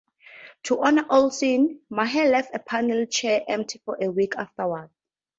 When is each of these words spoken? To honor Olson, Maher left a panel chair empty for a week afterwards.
To 0.63 0.81
honor 0.81 1.05
Olson, 1.11 1.79
Maher 1.91 2.27
left 2.31 2.55
a 2.55 2.57
panel 2.57 3.05
chair 3.05 3.41
empty 3.47 3.79
for 3.85 3.99
a 4.01 4.09
week 4.09 4.33
afterwards. 4.35 4.89